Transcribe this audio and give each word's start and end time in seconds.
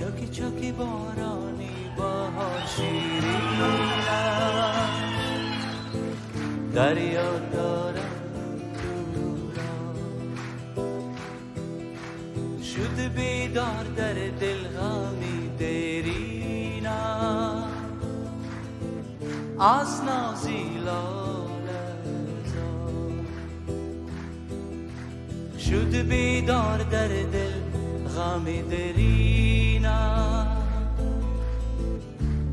چاکی 0.00 0.28
چاکی 0.28 0.72
بارانی 0.72 1.70
با 1.96 2.28
شیرینم 2.76 3.90
دریا 6.74 7.38
دارم 7.52 8.20
شد 12.62 13.14
بیدار 13.16 13.84
در 13.96 14.14
دل 14.14 14.68
غمی 14.68 15.50
دیرینم 15.58 16.90
از 19.60 20.04
نازیلا 20.04 21.20
شد 25.58 25.94
بیدار 25.94 26.78
در 26.78 27.08
دل 27.08 27.60
غم 28.16 28.44
درینا 29.80 30.46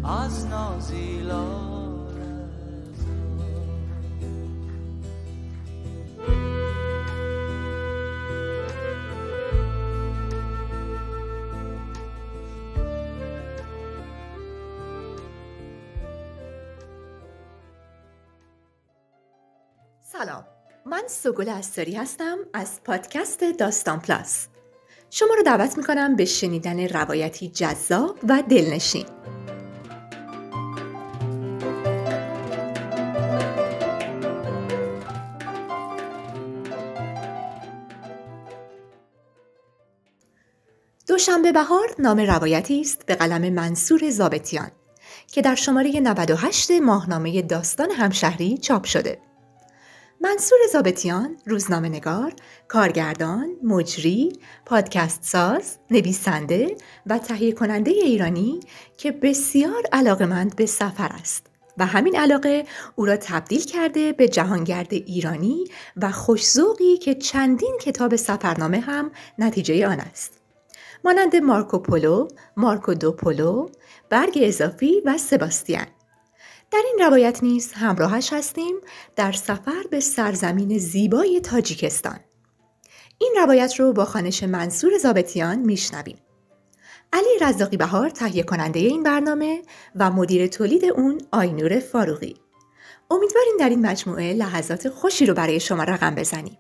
از 0.04 0.45
نازیلا 0.45 1.67
سلام. 20.02 20.45
من 20.86 21.03
سوگل 21.08 21.50
استاری 21.50 21.95
هستم 21.95 22.38
از 22.53 22.84
پادکست 22.84 23.44
داستان 23.59 24.00
پلاس. 24.00 24.48
شما 25.20 25.34
رو 25.34 25.44
دعوت 25.44 25.77
می‌کنم 25.77 26.16
به 26.16 26.26
شنیدن 26.26 26.88
روایتی 26.88 27.49
جذاب 27.49 28.17
و 28.30 28.44
دلنشین 28.49 29.05
دوشنبه 41.08 41.52
بهار 41.52 41.95
نام 41.99 42.20
روایتی 42.20 42.81
است 42.81 43.05
به 43.05 43.16
قلم 43.16 43.53
منصور 43.53 44.09
زابتیان 44.09 44.72
که 45.27 45.42
در 45.42 45.55
شماره 45.55 45.99
98 45.99 46.72
ماهنامه 46.72 47.42
داستان 47.42 47.92
همشهری 47.92 48.58
چاپ 48.58 48.86
شده. 48.86 49.27
منصور 50.22 50.60
زابتیان، 50.73 51.38
روزنامه 51.46 51.90
نگار، 51.90 52.34
کارگردان، 52.68 53.50
مجری، 53.64 54.34
پادکست 54.66 55.23
ساز، 55.23 55.78
نویسنده 55.92 56.76
و 57.06 57.18
تهیه 57.18 57.52
کننده 57.52 57.92
ایرانی 57.92 58.60
که 58.98 59.12
بسیار 59.12 59.84
علاقمند 59.92 60.56
به 60.56 60.66
سفر 60.66 61.10
است 61.14 61.45
و 61.78 61.86
همین 61.86 62.16
علاقه 62.16 62.66
او 62.95 63.06
را 63.06 63.18
تبدیل 63.18 63.66
کرده 63.66 64.14
به 64.14 64.28
جهانگرد 64.28 64.94
ایرانی 64.94 65.66
و 65.98 66.12
خوشزوقی 66.12 66.98
که 66.98 67.16
چندین 67.16 67.78
کتاب 67.82 68.16
سفرنامه 68.16 68.80
هم 68.80 69.12
نتیجه 69.38 69.88
آن 69.88 70.00
است. 70.00 70.34
مانند 71.04 71.36
مارکو 71.36 71.80
پولو، 71.80 72.28
مارکو 72.58 72.94
دو 72.94 73.12
پولو، 73.12 73.70
برگ 74.10 74.40
اضافی 74.42 75.02
و 75.06 75.18
سباستیان. 75.18 75.88
در 76.72 76.82
این 76.86 77.06
روایت 77.08 77.44
نیز 77.44 77.72
همراهش 77.73 78.34
هستیم 78.34 78.76
در 79.16 79.32
سفر 79.32 79.84
به 79.92 80.00
سرزمین 80.00 80.78
زیبای 80.78 81.40
تاجیکستان. 81.40 82.20
این 83.18 83.34
روایت 83.38 83.80
رو 83.80 83.94
با 83.94 84.06
خانش 84.06 84.44
منصور 84.44 84.98
زابتیان 84.98 85.60
میشنویم. 85.60 86.18
علی 87.14 87.40
رزاقی 87.42 87.78
بهار 87.78 88.10
تهیه 88.10 88.44
کننده 88.44 88.80
این 88.80 89.04
برنامه 89.04 89.62
و 89.95 90.12
مدیر 90.12 90.48
تولید 90.48 90.86
اون 90.86 91.22
آینور 91.32 91.80
فاروقی. 91.80 92.36
امیدواریم 93.12 93.58
در 93.60 93.70
این 93.70 93.86
مجموعه 93.86 94.33
لحظات 94.33 94.89
خوشی 94.89 95.26
رو 95.26 95.33
برای 95.33 95.60
شما 95.60 95.83
رقم 95.83 96.16
بزنیم. 96.16 96.58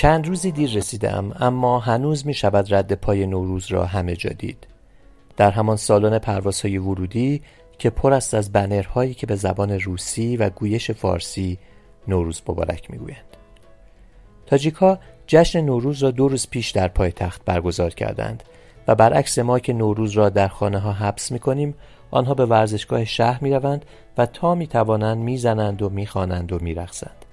چند 0.00 0.26
روزی 0.26 0.50
دیر 0.50 0.70
رسیدم 0.74 1.32
اما 1.40 1.78
هنوز 1.78 2.26
می 2.26 2.34
شود 2.34 2.74
رد 2.74 2.92
پای 2.92 3.26
نوروز 3.26 3.66
را 3.66 3.84
همه 3.84 4.16
جا 4.16 4.30
دید 4.30 4.66
در 5.36 5.50
همان 5.50 5.76
سالن 5.76 6.18
پروازهای 6.18 6.78
ورودی 6.78 7.42
که 7.78 7.90
پر 7.90 8.12
است 8.12 8.34
از 8.34 8.52
بنرهایی 8.52 9.14
که 9.14 9.26
به 9.26 9.36
زبان 9.36 9.70
روسی 9.70 10.36
و 10.36 10.50
گویش 10.50 10.90
فارسی 10.90 11.58
نوروز 12.08 12.42
مبارک 12.48 12.90
می‌گویند 12.90 13.36
تاجیکا 14.46 14.98
جشن 15.26 15.60
نوروز 15.60 16.02
را 16.02 16.10
دو 16.10 16.28
روز 16.28 16.48
پیش 16.50 16.70
در 16.70 16.88
پایتخت 16.88 17.44
برگزار 17.44 17.94
کردند 17.94 18.42
و 18.88 18.94
برعکس 18.94 19.38
ما 19.38 19.58
که 19.58 19.72
نوروز 19.72 20.10
را 20.10 20.28
در 20.28 20.48
خانه 20.48 20.78
ها 20.78 20.92
حبس 20.92 21.32
می 21.32 21.38
کنیم 21.38 21.74
آنها 22.10 22.34
به 22.34 22.46
ورزشگاه 22.46 23.04
شهر 23.04 23.44
می 23.44 23.50
روند 23.50 23.84
و 24.18 24.26
تا 24.26 24.54
می 24.54 24.66
توانند 24.66 25.18
می 25.18 25.38
زنند 25.38 25.82
و 25.82 25.88
می 25.88 26.06
خوانند 26.06 26.52
و 26.52 26.58
می 26.58 26.74
رخصند. 26.74 27.24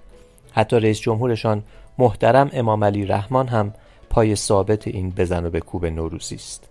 حتی 0.52 0.80
رئیس 0.80 1.00
جمهورشان 1.00 1.64
محترم 1.98 2.50
امام 2.54 2.84
علی 2.84 3.06
رحمان 3.06 3.48
هم 3.48 3.74
پای 4.10 4.36
ثابت 4.36 4.88
این 4.88 5.10
بزن 5.10 5.46
و 5.46 5.50
به 5.50 5.60
کوب 5.60 5.86
نوروزی 5.86 6.36
است. 6.36 6.70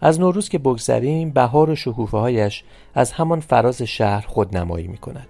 از 0.00 0.20
نوروز 0.20 0.48
که 0.48 0.58
بگذریم 0.58 1.30
بهار 1.30 1.70
و 1.70 1.74
شکوفه 1.74 2.18
هایش 2.18 2.64
از 2.94 3.12
همان 3.12 3.40
فراز 3.40 3.82
شهر 3.82 4.26
خود 4.26 4.56
نمایی 4.56 4.88
می 4.88 4.98
کند 4.98 5.28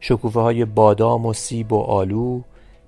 شکوفه 0.00 0.40
های 0.40 0.64
بادام 0.64 1.26
و 1.26 1.32
سیب 1.32 1.72
و 1.72 1.80
آلو 1.80 2.40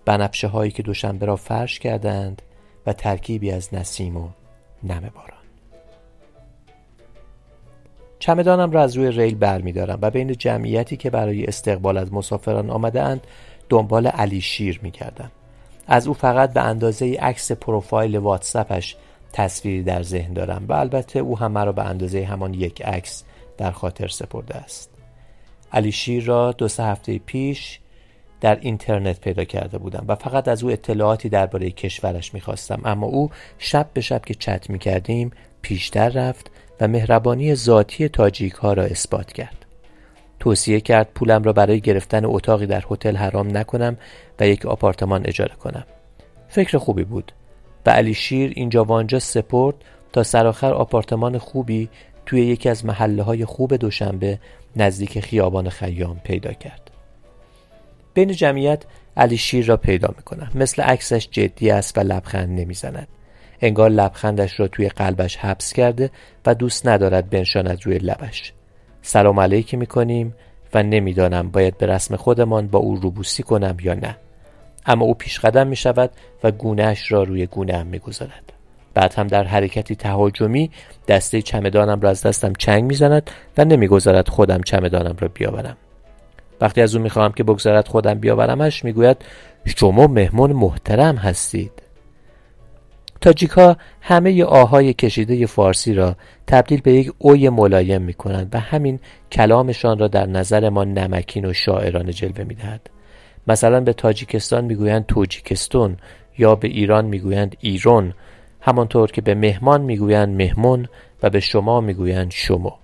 بنفشه 0.04 0.48
هایی 0.48 0.70
که 0.70 0.82
دوشنبه 0.82 1.26
را 1.26 1.36
فرش 1.36 1.78
کردند 1.78 2.42
و 2.86 2.92
ترکیبی 2.92 3.50
از 3.50 3.74
نسیم 3.74 4.16
و 4.16 4.28
نم 4.84 5.10
باران. 5.14 5.38
چمدانم 8.18 8.70
را 8.70 8.82
از 8.82 8.96
روی 8.96 9.10
ریل 9.10 9.34
برمیدارم 9.34 9.98
و 10.02 10.10
بین 10.10 10.32
جمعیتی 10.32 10.96
که 10.96 11.10
برای 11.10 11.44
استقبال 11.44 11.96
از 11.96 12.12
مسافران 12.12 12.70
آمده 12.70 13.02
اند 13.02 13.26
دنبال 13.68 14.06
علی 14.06 14.40
شیر 14.40 14.80
می 14.82 14.90
کردم. 14.90 15.30
از 15.88 16.06
او 16.06 16.14
فقط 16.14 16.52
به 16.52 16.60
اندازه 16.60 17.16
عکس 17.20 17.52
پروفایل 17.52 18.16
واتساپش 18.16 18.96
تصویری 19.32 19.82
در 19.82 20.02
ذهن 20.02 20.32
دارم 20.32 20.64
و 20.68 20.72
البته 20.72 21.18
او 21.18 21.38
هم 21.38 21.52
مرا 21.52 21.72
به 21.72 21.82
اندازه 21.82 22.24
همان 22.24 22.54
یک 22.54 22.82
عکس 22.82 23.24
در 23.58 23.70
خاطر 23.70 24.08
سپرده 24.08 24.54
است. 24.54 24.90
علی 25.72 25.92
شیر 25.92 26.24
را 26.24 26.52
دو 26.52 26.68
سه 26.68 26.84
هفته 26.84 27.18
پیش 27.18 27.80
در 28.40 28.58
اینترنت 28.60 29.20
پیدا 29.20 29.44
کرده 29.44 29.78
بودم 29.78 30.04
و 30.08 30.14
فقط 30.14 30.48
از 30.48 30.62
او 30.62 30.70
اطلاعاتی 30.70 31.28
درباره 31.28 31.70
کشورش 31.70 32.34
می‌خواستم 32.34 32.80
اما 32.84 33.06
او 33.06 33.30
شب 33.58 33.90
به 33.94 34.00
شب 34.00 34.24
که 34.24 34.34
چت 34.34 34.70
می‌کردیم 34.70 35.30
پیشتر 35.62 36.08
رفت 36.08 36.50
و 36.80 36.88
مهربانی 36.88 37.54
ذاتی 37.54 38.08
تاجیک 38.08 38.52
ها 38.52 38.72
را 38.72 38.82
اثبات 38.82 39.32
کرد. 39.32 39.66
توصیه 40.40 40.80
کرد 40.80 41.08
پولم 41.14 41.42
را 41.42 41.52
برای 41.52 41.80
گرفتن 41.80 42.24
اتاقی 42.24 42.66
در 42.66 42.84
هتل 42.90 43.16
حرام 43.16 43.56
نکنم 43.56 43.96
و 44.40 44.48
یک 44.48 44.66
آپارتمان 44.66 45.26
اجاره 45.26 45.54
کنم. 45.54 45.84
فکر 46.48 46.78
خوبی 46.78 47.04
بود. 47.04 47.32
و 47.86 47.90
علی 47.90 48.14
شیر 48.14 48.52
اینجا 48.56 48.84
وانجا 48.84 49.18
سپرد 49.18 49.74
تا 50.12 50.22
سرآخر 50.22 50.72
آپارتمان 50.72 51.38
خوبی 51.38 51.88
توی 52.26 52.46
یکی 52.46 52.68
از 52.68 52.84
محله 52.84 53.22
های 53.22 53.44
خوب 53.44 53.76
دوشنبه 53.76 54.38
نزدیک 54.76 55.20
خیابان 55.20 55.68
خیام 55.68 56.20
پیدا 56.24 56.52
کرد. 56.52 56.90
بین 58.14 58.32
جمعیت 58.32 58.84
علی 59.16 59.36
شیر 59.36 59.66
را 59.66 59.76
پیدا 59.76 60.08
می‌کنم. 60.16 60.50
مثل 60.54 60.82
عکسش 60.82 61.28
جدی 61.30 61.70
است 61.70 61.98
و 61.98 62.00
لبخند 62.00 62.60
نمی‌زند. 62.60 63.08
انگار 63.60 63.90
لبخندش 63.90 64.60
را 64.60 64.68
توی 64.68 64.88
قلبش 64.88 65.36
حبس 65.36 65.72
کرده 65.72 66.10
و 66.46 66.54
دوست 66.54 66.86
ندارد 66.86 67.30
بنشاند 67.30 67.78
روی 67.84 67.98
لبش. 67.98 68.52
سلام 69.02 69.40
علیکی 69.40 69.76
می‌کنیم 69.76 70.34
و 70.74 70.82
نمی‌دانم 70.82 71.50
باید 71.50 71.78
به 71.78 71.86
رسم 71.86 72.16
خودمان 72.16 72.68
با 72.68 72.78
او 72.78 72.96
روبوسی 72.96 73.42
کنم 73.42 73.76
یا 73.82 73.94
نه. 73.94 74.16
اما 74.86 75.04
او 75.04 75.14
پیش 75.14 75.40
قدم 75.40 75.66
می 75.66 75.76
شود 75.76 76.10
و 76.44 76.50
گونهش 76.50 77.12
را 77.12 77.22
روی 77.22 77.46
گونه 77.46 77.76
هم 77.76 77.86
می 77.86 77.98
گذارد. 77.98 78.52
بعد 78.94 79.14
هم 79.14 79.26
در 79.26 79.44
حرکتی 79.44 79.96
تهاجمی 79.96 80.70
دسته 81.08 81.42
چمدانم 81.42 82.00
را 82.00 82.10
از 82.10 82.22
دستم 82.22 82.52
چنگ 82.52 82.84
می‌زند 82.84 83.30
و 83.58 83.64
نمی‌گذارد 83.64 84.28
خودم 84.28 84.62
چمدانم 84.62 85.16
را 85.20 85.28
بیاورم. 85.28 85.76
وقتی 86.60 86.80
از 86.80 86.94
او 86.94 87.02
می‌خواهم 87.02 87.32
که 87.32 87.44
بگذارد 87.44 87.88
خودم 87.88 88.14
بیاورمش 88.14 88.84
می‌گوید 88.84 89.16
شما 89.64 90.06
مهمان 90.06 90.52
محترم 90.52 91.16
هستید. 91.16 91.72
تاجیکا 93.20 93.76
همه 94.00 94.44
آهای 94.44 94.92
کشیده 94.92 95.46
فارسی 95.46 95.94
را 95.94 96.16
تبدیل 96.46 96.80
به 96.80 96.92
یک 96.92 97.12
اوی 97.18 97.48
ملایم 97.48 98.02
می 98.02 98.14
کنند 98.14 98.48
و 98.52 98.60
همین 98.60 99.00
کلامشان 99.32 99.98
را 99.98 100.08
در 100.08 100.26
نظر 100.26 100.68
ما 100.68 100.84
نمکین 100.84 101.44
و 101.44 101.52
شاعرانه 101.52 102.12
جلوه 102.12 102.44
می 102.44 102.54
دهد. 102.54 102.90
مثلا 103.46 103.80
به 103.80 103.92
تاجیکستان 103.92 104.64
می‌گویند 104.64 105.06
توجیکستون 105.06 105.96
یا 106.38 106.54
به 106.54 106.68
ایران 106.68 107.04
می‌گویند 107.04 107.56
ایران 107.60 108.14
همانطور 108.60 109.10
که 109.10 109.20
به 109.20 109.34
مهمان 109.34 109.80
می‌گویند 109.80 110.36
مهمون 110.36 110.88
و 111.22 111.30
به 111.30 111.40
شما 111.40 111.80
می‌گویند 111.80 112.30
شما 112.30 112.78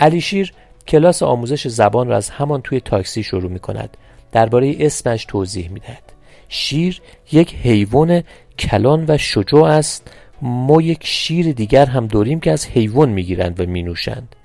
علیشیر 0.00 0.52
کلاس 0.86 1.22
آموزش 1.22 1.68
زبان 1.68 2.08
را 2.08 2.16
از 2.16 2.30
همان 2.30 2.62
توی 2.62 2.80
تاکسی 2.80 3.22
شروع 3.22 3.50
می 3.50 3.58
کند 3.58 3.96
درباره 4.32 4.76
اسمش 4.80 5.24
توضیح 5.24 5.70
می 5.70 5.80
دهد 5.80 6.02
شیر 6.48 7.00
یک 7.32 7.54
حیوان 7.54 8.22
کلان 8.58 9.04
و 9.08 9.18
شجاع 9.18 9.64
است. 9.64 10.10
ما 10.42 10.82
یک 10.82 11.06
شیر 11.06 11.52
دیگر 11.52 11.86
هم 11.86 12.06
داریم 12.06 12.40
که 12.40 12.52
از 12.52 12.66
حیوان 12.66 13.08
می‌گیرند 13.08 13.60
و 13.60 13.66
مینوشند. 13.66 14.36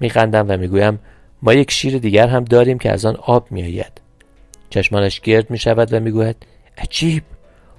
میخندم 0.00 0.46
و 0.48 0.56
می‌گویم 0.56 0.98
ما 1.42 1.52
یک 1.52 1.70
شیر 1.70 1.98
دیگر 1.98 2.28
هم 2.28 2.44
داریم 2.44 2.78
که 2.78 2.92
از 2.92 3.04
آن 3.04 3.16
آب 3.16 3.46
میآید. 3.50 3.92
چشمانش 4.70 5.20
گرد 5.20 5.50
می 5.50 5.58
شود 5.58 5.92
و 5.92 6.00
می‌گوید 6.00 6.36
عجیب! 6.78 7.22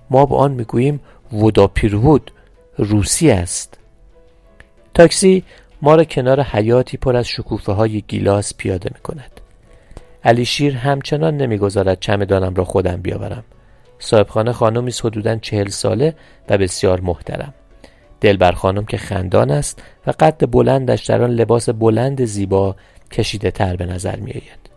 ما 0.10 0.26
به 0.26 0.36
آن 0.36 0.52
می‌گوییم 0.52 1.00
وداپیرود 1.34 2.32
روسی 2.78 3.32
است. 3.32 3.78
تاکسی 4.94 5.44
ما 5.82 5.96
را 5.96 6.04
کنار 6.04 6.42
حیاتی 6.42 6.98
پر 6.98 7.16
از 7.16 7.28
شکوفه 7.28 7.72
های 7.72 8.02
گیلاس 8.02 8.54
پیاده 8.58 8.90
می 8.96 9.02
کند 9.02 9.42
علی 10.24 10.46
شیر 10.46 10.76
همچنان 10.76 11.38
نمی‌گذارد 11.38 12.00
چمدانم 12.00 12.56
را 12.56 12.64
خودم 12.64 13.02
بیاورم. 13.02 13.44
صاحبخانه 14.00 14.52
خانمی 14.52 14.88
است 14.88 15.06
حدودا 15.06 15.36
چهل 15.36 15.70
ساله 15.70 16.16
و 16.50 16.58
بسیار 16.58 17.02
محترم. 17.02 17.54
دلبر 18.22 18.52
خانم 18.52 18.86
که 18.86 18.98
خندان 18.98 19.52
است 19.52 19.84
و 20.08 20.14
قد 20.20 20.52
بلندش 20.52 21.06
در 21.06 21.24
آن 21.24 21.30
لباس 21.30 21.70
بلند 21.70 22.26
زیبا 22.26 22.76
کشیده 23.12 23.52
تر 23.52 23.76
به 23.76 23.86
نظر 23.86 24.16
می 24.16 24.32
آید. 24.32 24.70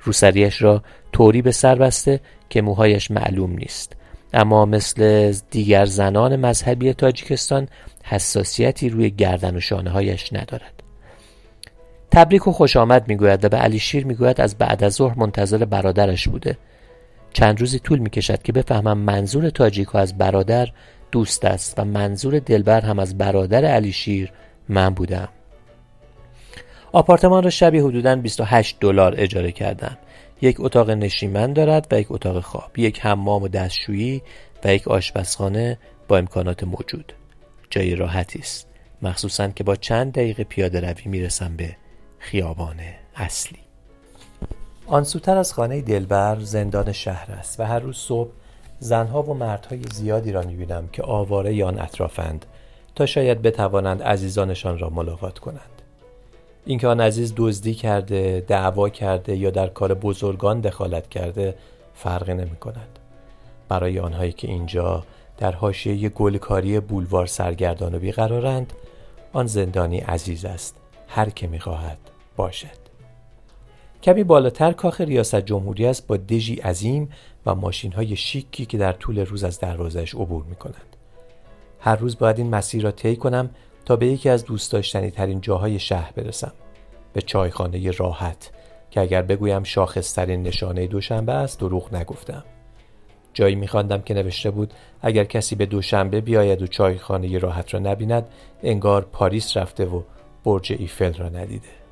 روسریش 0.00 0.62
را 0.62 0.82
طوری 1.12 1.42
به 1.42 1.52
سر 1.52 1.74
بسته 1.74 2.20
که 2.50 2.62
موهایش 2.62 3.10
معلوم 3.10 3.52
نیست. 3.52 3.92
اما 4.32 4.64
مثل 4.64 5.32
دیگر 5.50 5.84
زنان 5.84 6.36
مذهبی 6.36 6.92
تاجیکستان 6.92 7.68
حساسیتی 8.04 8.88
روی 8.88 9.10
گردن 9.10 9.56
و 9.56 9.60
شانه 9.60 9.90
هایش 9.90 10.32
ندارد. 10.32 10.82
تبریک 12.10 12.48
و 12.48 12.52
خوش 12.52 12.76
آمد 12.76 13.08
می‌گوید 13.08 13.44
و 13.44 13.48
به 13.48 13.56
علی 13.56 13.78
شیر 13.78 14.06
می‌گوید 14.06 14.40
از 14.40 14.58
بعد 14.58 14.84
از 14.84 14.94
ظهر 14.94 15.18
منتظر 15.18 15.64
برادرش 15.64 16.28
بوده. 16.28 16.58
چند 17.36 17.60
روزی 17.60 17.78
طول 17.78 17.98
می‌کشد 17.98 18.42
که 18.42 18.52
بفهمم 18.52 18.98
منظور 18.98 19.50
تاجیکو 19.50 19.98
از 19.98 20.18
برادر 20.18 20.68
دوست 21.12 21.44
است 21.44 21.78
و 21.78 21.84
منظور 21.84 22.38
دلبر 22.38 22.80
هم 22.80 22.98
از 22.98 23.18
برادر 23.18 23.64
علی 23.64 23.92
شیر 23.92 24.32
من 24.68 24.90
بودم 24.90 25.28
آپارتمان 26.92 27.42
را 27.42 27.50
شبی 27.50 27.78
حدوداً 27.78 28.16
28 28.16 28.76
دلار 28.80 29.14
اجاره 29.16 29.52
کردم 29.52 29.98
یک 30.40 30.56
اتاق 30.58 30.90
نشیمن 30.90 31.52
دارد 31.52 31.86
و 31.90 32.00
یک 32.00 32.06
اتاق 32.10 32.40
خواب 32.40 32.78
یک 32.78 33.00
حمام 33.00 33.42
و 33.42 33.48
دستشویی 33.48 34.22
و 34.64 34.74
یک 34.74 34.88
آشپزخانه 34.88 35.78
با 36.08 36.18
امکانات 36.18 36.64
موجود. 36.64 37.12
جای 37.70 37.94
راحتی 37.94 38.38
است. 38.38 38.68
مخصوصا 39.02 39.48
که 39.48 39.64
با 39.64 39.76
چند 39.76 40.12
دقیقه 40.12 40.44
پیاده 40.44 40.80
روی 40.80 41.02
می‌رسم 41.04 41.56
به 41.56 41.76
خیابان 42.18 42.80
اصلی. 43.16 43.65
آن 44.88 45.04
سوتر 45.04 45.36
از 45.36 45.52
خانه 45.52 45.80
دلبر 45.82 46.40
زندان 46.40 46.92
شهر 46.92 47.32
است 47.32 47.60
و 47.60 47.64
هر 47.64 47.78
روز 47.78 47.96
صبح 47.96 48.30
زنها 48.78 49.22
و 49.22 49.34
مردهای 49.34 49.82
زیادی 49.92 50.32
را 50.32 50.42
می‌بینم 50.42 50.88
که 50.92 51.02
آواره 51.02 51.64
آن 51.64 51.78
اطرافند 51.78 52.46
تا 52.94 53.06
شاید 53.06 53.42
بتوانند 53.42 54.02
عزیزانشان 54.02 54.78
را 54.78 54.90
ملاقات 54.90 55.38
کنند. 55.38 55.82
اینکه 56.66 56.88
آن 56.88 57.00
عزیز 57.00 57.32
دزدی 57.36 57.74
کرده 57.74 58.44
دعوا 58.48 58.88
کرده 58.88 59.36
یا 59.36 59.50
در 59.50 59.66
کار 59.66 59.94
بزرگان 59.94 60.60
دخالت 60.60 61.08
کرده 61.08 61.54
فرقی 61.94 62.34
نمی 62.34 62.56
کند 62.56 62.98
برای 63.68 63.98
آنهایی 63.98 64.32
که 64.32 64.48
اینجا 64.48 65.04
در 65.38 65.52
حاشیه 65.52 66.08
گلکاری 66.08 66.80
بولوار 66.80 67.26
سرگردان 67.26 67.94
و 67.94 67.98
بیقرارند 67.98 68.72
آن 69.32 69.46
زندانی 69.46 69.98
عزیز 69.98 70.44
است. 70.44 70.76
هر 71.08 71.30
که 71.30 71.46
می‌خواهد 71.46 71.98
باشد. 72.36 72.85
کمی 74.06 74.24
بالاتر 74.24 74.72
کاخ 74.72 75.00
ریاست 75.00 75.40
جمهوری 75.40 75.86
است 75.86 76.06
با 76.06 76.16
دژی 76.16 76.54
عظیم 76.54 77.08
و 77.46 77.54
ماشین 77.54 77.92
های 77.92 78.16
شیکی 78.16 78.66
که 78.66 78.78
در 78.78 78.92
طول 78.92 79.18
روز 79.18 79.44
از 79.44 79.60
دروازش 79.60 80.14
عبور 80.14 80.44
می 80.44 80.56
کنند. 80.56 80.96
هر 81.80 81.96
روز 81.96 82.18
باید 82.18 82.38
این 82.38 82.50
مسیر 82.50 82.82
را 82.82 82.90
طی 82.90 83.16
کنم 83.16 83.50
تا 83.84 83.96
به 83.96 84.06
یکی 84.06 84.28
از 84.28 84.44
دوست 84.44 84.72
داشتنی 84.72 85.10
ترین 85.10 85.40
جاهای 85.40 85.78
شهر 85.78 86.12
برسم. 86.12 86.52
به 87.12 87.22
چایخانه 87.22 87.90
راحت 87.90 88.50
که 88.90 89.00
اگر 89.00 89.22
بگویم 89.22 89.62
شاخصترین 89.62 90.42
نشانه 90.42 90.86
دوشنبه 90.86 91.32
است 91.32 91.60
دروغ 91.60 91.94
نگفتم. 91.94 92.44
جایی 93.34 93.54
میخواندم 93.54 94.02
که 94.02 94.14
نوشته 94.14 94.50
بود 94.50 94.74
اگر 95.02 95.24
کسی 95.24 95.54
به 95.54 95.66
دوشنبه 95.66 96.20
بیاید 96.20 96.62
و 96.62 96.66
چایخانه 96.66 97.38
راحت 97.38 97.74
را 97.74 97.80
نبیند 97.80 98.28
انگار 98.62 99.04
پاریس 99.12 99.56
رفته 99.56 99.84
و 99.84 100.02
برج 100.44 100.72
ایفل 100.78 101.14
را 101.14 101.28
ندیده. 101.28 101.85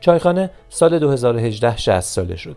چایخانه 0.00 0.50
سال 0.68 0.98
2018 0.98 1.76
60 1.76 2.00
ساله 2.00 2.36
شد. 2.36 2.56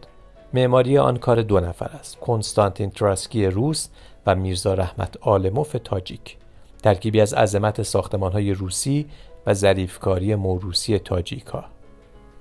معماری 0.54 0.98
آن 0.98 1.18
کار 1.18 1.42
دو 1.42 1.60
نفر 1.60 1.90
است 2.00 2.20
کنستانتین 2.20 2.90
تراسکی 2.90 3.46
روس 3.46 3.88
و 4.26 4.36
میرزا 4.36 4.74
رحمت 4.74 5.18
آلموف 5.22 5.76
تاجیک. 5.84 6.38
ترکیبی 6.84 7.22
از 7.22 7.34
عظمت 7.34 7.82
ساختمان 7.82 8.32
های 8.32 8.54
روسی 8.54 9.06
و 9.46 9.54
ظریفکاری 9.54 10.36
موروسی 10.36 11.00
تاجیکا 11.00 11.66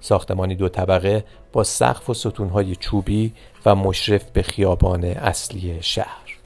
ساختمانی 0.00 0.54
دو 0.54 0.68
طبقه 0.68 1.24
با 1.52 1.64
سقف 1.64 2.10
و 2.10 2.14
ستونهای 2.14 2.76
چوبی 2.76 3.32
و 3.66 3.74
مشرف 3.74 4.30
به 4.30 4.42
خیابان 4.42 5.04
اصلی 5.04 5.82
شهر. 5.82 6.38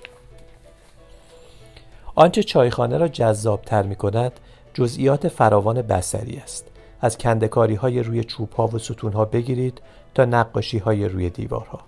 آنچه 2.14 2.42
چایخانه 2.42 2.98
را 2.98 3.08
جذابتر 3.08 3.82
می 3.82 3.96
کند 3.96 4.32
جزئیات 4.74 5.28
فراوان 5.28 5.82
بسری 5.82 6.36
است. 6.36 6.71
از 7.02 7.18
کندکاری 7.18 7.74
های 7.74 8.02
روی 8.02 8.24
چوب 8.24 8.52
ها 8.52 8.66
و 8.66 8.78
ستون 8.78 9.12
ها 9.12 9.24
بگیرید 9.24 9.82
تا 10.14 10.24
نقاشی 10.24 10.78
های 10.78 11.08
روی 11.08 11.30
دیوارها. 11.30 11.80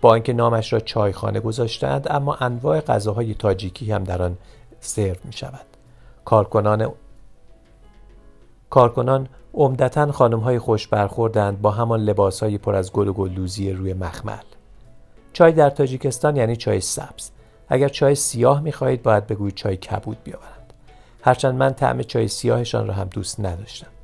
با 0.00 0.14
اینکه 0.14 0.32
نامش 0.32 0.72
را 0.72 0.80
چایخانه 0.80 1.40
گذاشتند 1.40 2.06
اما 2.10 2.34
انواع 2.34 2.80
غذاهای 2.80 3.34
تاجیکی 3.34 3.92
هم 3.92 4.04
در 4.04 4.22
آن 4.22 4.36
سرو 4.80 5.16
می 5.24 5.32
شود 5.32 5.66
کارکنان 6.24 6.92
کارکنان 8.70 9.28
عمدتا 9.54 10.12
خانم 10.12 10.40
های 10.40 10.58
خوش 10.58 10.88
برخوردند 10.88 11.62
با 11.62 11.70
همان 11.70 12.00
لباس 12.00 12.42
های 12.42 12.58
پر 12.58 12.74
از 12.74 12.92
گل 12.92 13.08
و 13.08 13.12
گلدوزی 13.12 13.72
روی 13.72 13.94
مخمل. 13.94 14.44
چای 15.32 15.52
در 15.52 15.70
تاجیکستان 15.70 16.36
یعنی 16.36 16.56
چای 16.56 16.80
سبز. 16.80 17.30
اگر 17.68 17.88
چای 17.88 18.14
سیاه 18.14 18.60
می‌خواهید 18.60 19.02
باید 19.02 19.26
بگویید 19.26 19.54
چای 19.54 19.76
کبود 19.76 20.16
بیاورند. 20.24 20.72
هرچند 21.22 21.54
من 21.54 21.74
طعم 21.74 22.02
چای 22.02 22.28
سیاهشان 22.28 22.86
را 22.86 22.94
هم 22.94 23.08
دوست 23.08 23.40
نداشتم. 23.40 23.95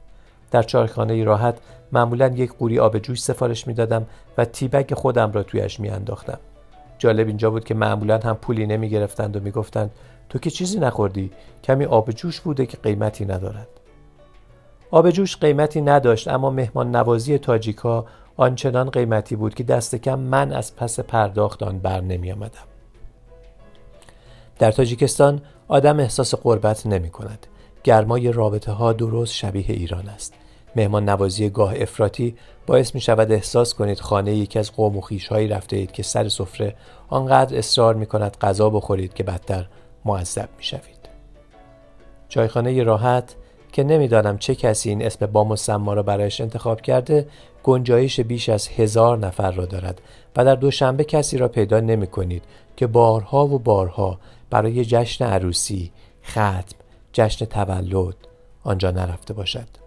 در 0.52 0.62
چایخانه 0.62 1.24
راحت 1.24 1.58
معمولا 1.92 2.26
یک 2.26 2.52
قوری 2.52 2.78
آب 2.78 2.98
جوش 2.98 3.22
سفارش 3.22 3.66
می‌دادم 3.66 4.06
و 4.38 4.44
تیبک 4.44 4.94
خودم 4.94 5.32
را 5.32 5.42
تویش 5.42 5.80
میانداختم 5.80 6.38
جالب 6.98 7.26
اینجا 7.26 7.50
بود 7.50 7.64
که 7.64 7.74
معمولا 7.74 8.18
هم 8.18 8.34
پولی 8.34 8.66
نمی 8.66 8.88
گرفتند 8.88 9.36
و 9.36 9.40
می‌گفتند 9.40 9.90
تو 10.28 10.38
که 10.38 10.50
چیزی 10.50 10.80
نخوردی 10.80 11.30
کمی 11.64 11.84
آب 11.84 12.10
جوش 12.10 12.40
بوده 12.40 12.66
که 12.66 12.76
قیمتی 12.76 13.24
ندارد 13.24 13.68
آب 14.90 15.10
جوش 15.10 15.36
قیمتی 15.36 15.80
نداشت 15.80 16.28
اما 16.28 16.50
مهمان 16.50 16.96
نوازی 16.96 17.38
تاجیکا 17.38 18.06
آنچنان 18.36 18.90
قیمتی 18.90 19.36
بود 19.36 19.54
که 19.54 19.64
دست 19.64 19.94
کم 19.94 20.18
من 20.18 20.52
از 20.52 20.76
پس 20.76 21.00
پرداخت 21.00 21.62
آن 21.62 21.78
بر 21.78 22.00
نمی 22.00 22.32
آمدم. 22.32 22.66
در 24.58 24.72
تاجیکستان 24.72 25.40
آدم 25.68 26.00
احساس 26.00 26.34
قربت 26.34 26.86
نمی 26.86 27.10
کند. 27.10 27.46
گرمای 27.84 28.32
رابطه 28.32 28.72
ها 28.72 28.92
درست 28.92 29.32
شبیه 29.32 29.64
ایران 29.68 30.08
است. 30.08 30.34
مهمان 30.76 31.08
نوازی 31.08 31.50
گاه 31.50 31.74
افراطی 31.76 32.36
باعث 32.66 32.94
می 32.94 33.00
شود 33.00 33.32
احساس 33.32 33.74
کنید 33.74 34.00
خانه 34.00 34.34
یکی 34.34 34.58
از 34.58 34.72
قوم 34.72 34.96
و 34.96 35.00
خیش 35.00 35.28
هایی 35.28 35.48
رفته 35.48 35.76
اید 35.76 35.92
که 35.92 36.02
سر 36.02 36.28
سفره 36.28 36.74
آنقدر 37.08 37.58
اصرار 37.58 37.94
می 37.94 38.06
کند 38.06 38.36
غذا 38.40 38.70
بخورید 38.70 39.14
که 39.14 39.22
بدتر 39.22 39.66
معذب 40.04 40.48
می 40.58 40.64
شوید. 40.64 41.02
چایخانه 42.28 42.82
راحت 42.82 43.34
که 43.72 43.84
نمی‌دانم 43.84 44.38
چه 44.38 44.54
کسی 44.54 44.88
این 44.88 45.06
اسم 45.06 45.26
با 45.26 45.44
مسما 45.44 45.94
را 45.94 46.02
برایش 46.02 46.40
انتخاب 46.40 46.80
کرده 46.80 47.26
گنجایش 47.62 48.20
بیش 48.20 48.48
از 48.48 48.68
هزار 48.68 49.18
نفر 49.18 49.50
را 49.50 49.66
دارد 49.66 50.00
و 50.36 50.44
در 50.44 50.54
دوشنبه 50.54 51.04
کسی 51.04 51.38
را 51.38 51.48
پیدا 51.48 51.80
نمی 51.80 52.06
کنید 52.06 52.42
که 52.76 52.86
بارها 52.86 53.46
و 53.46 53.58
بارها 53.58 54.18
برای 54.50 54.84
جشن 54.84 55.24
عروسی، 55.24 55.92
ختم، 56.26 56.64
جشن 57.12 57.44
تولد 57.44 58.16
آنجا 58.64 58.90
نرفته 58.90 59.34
باشد. 59.34 59.81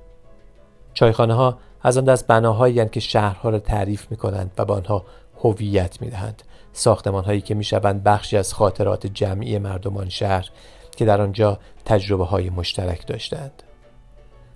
چایخانه 0.95 1.33
ها 1.33 1.57
از 1.81 1.97
آن 1.97 2.03
دست 2.03 2.27
بناهایی 2.27 2.89
که 2.89 2.99
شهرها 2.99 3.49
را 3.49 3.59
تعریف 3.59 4.11
می 4.11 4.17
کنند 4.17 4.51
و 4.57 4.65
به 4.65 4.73
آنها 4.73 5.05
هویت 5.43 6.01
می 6.01 6.09
دهند. 6.09 6.43
ساختمان 6.73 7.23
هایی 7.23 7.41
که 7.41 7.55
می 7.55 7.63
شوند 7.63 8.03
بخشی 8.03 8.37
از 8.37 8.53
خاطرات 8.53 9.07
جمعی 9.07 9.57
مردمان 9.57 10.09
شهر 10.09 10.49
که 10.97 11.05
در 11.05 11.21
آنجا 11.21 11.59
تجربه 11.85 12.25
های 12.25 12.49
مشترک 12.49 13.07
داشتند. 13.07 13.63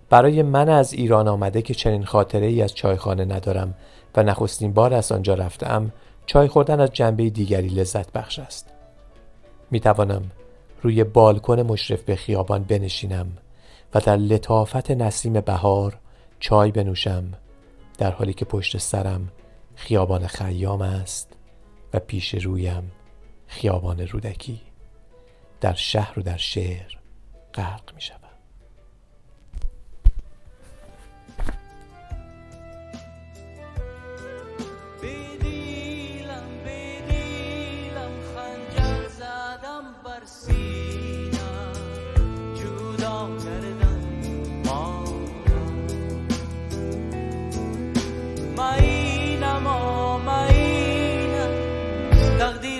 برای 0.09 0.41
من 0.41 0.69
از 0.69 0.93
ایران 0.93 1.27
آمده 1.27 1.61
که 1.61 1.73
چنین 1.73 2.05
خاطره 2.05 2.45
ای 2.45 2.61
از 2.61 2.75
چایخانه 2.75 3.25
ندارم 3.25 3.73
و 4.15 4.23
نخستین 4.23 4.73
بار 4.73 4.93
از 4.93 5.11
آنجا 5.11 5.33
رفتم 5.33 5.91
چای 6.25 6.47
خوردن 6.47 6.79
از 6.79 6.89
جنبه 6.93 7.29
دیگری 7.29 7.67
لذت 7.67 8.11
بخش 8.11 8.39
است 8.39 8.69
می 9.71 9.79
توانم 9.79 10.31
روی 10.81 11.03
بالکن 11.03 11.59
مشرف 11.59 12.01
به 12.01 12.15
خیابان 12.15 12.63
بنشینم 12.63 13.27
و 13.93 13.99
در 13.99 14.17
لطافت 14.17 14.91
نسیم 14.91 15.33
بهار 15.33 15.97
چای 16.39 16.71
بنوشم 16.71 17.33
در 17.97 18.11
حالی 18.11 18.33
که 18.33 18.45
پشت 18.45 18.77
سرم 18.77 19.31
خیابان 19.75 20.27
خیام 20.27 20.81
است 20.81 21.37
و 21.93 21.99
پیش 21.99 22.35
رویم 22.35 22.91
خیابان 23.47 23.99
رودکی. 23.99 24.61
در 25.61 25.73
شهر 25.73 26.19
و 26.19 26.21
در 26.21 26.37
شعر 26.37 26.95
غرق 27.53 27.93
می 27.95 28.01
شود 28.01 28.28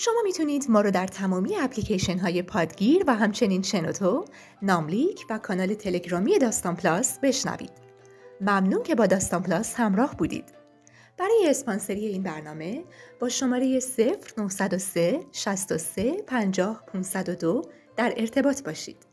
شما 0.00 0.22
می‌تونید 0.24 0.64
ما 0.68 0.80
رو 0.80 0.90
در 0.90 1.06
تمامی 1.06 1.56
اپلیکیشن 1.56 2.18
های 2.18 2.42
پادگیر 2.42 3.04
و 3.06 3.14
همچنین 3.14 3.62
شنوتو، 3.62 4.24
ناملیک 4.62 5.26
و 5.30 5.38
کانال 5.38 5.74
تلگرامی 5.74 6.38
داستان 6.38 6.76
Plus 6.76 7.18
بشنوید. 7.18 7.70
ممنون 8.40 8.82
که 8.82 8.94
با 8.94 9.06
داستان 9.06 9.42
Plus 9.42 9.74
همراه 9.74 10.16
بودید. 10.16 10.44
برای 11.16 11.46
اسپانسری 11.46 12.06
این 12.06 12.22
برنامه 12.22 12.84
با 13.20 13.28
شماره 13.28 13.80
0903 14.48 15.20
63 15.32 16.12
50 16.26 16.84
502 16.86 17.62
در 17.96 18.14
ارتباط 18.16 18.62
باشید. 18.62 19.06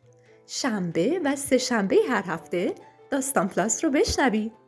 شنبه 0.47 1.19
و 1.23 1.35
سه 1.35 1.57
شنبه 1.57 1.97
هر 2.09 2.23
هفته 2.27 2.75
داستان 3.11 3.47
Plus 3.47 3.83
رو 3.83 3.91
بشنوید. 3.91 4.64